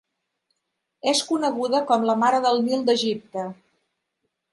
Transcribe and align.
És 1.11 1.19
coneguda 1.31 1.81
com 1.91 2.07
la 2.11 2.15
"Mare 2.21 2.39
del 2.47 2.63
Nil" 2.69 2.87
d'Egipte. 2.89 3.45